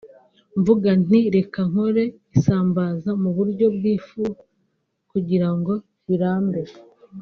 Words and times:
mvuga 0.59 0.89
nti 1.03 1.19
reka 1.35 1.59
nkore 1.69 2.03
isambaza 2.35 3.09
mu 3.21 3.29
buryo 3.37 3.65
bw’ifu 3.75 4.23
kugira 5.11 5.49
ngo 5.57 5.73
birambe 6.07 6.61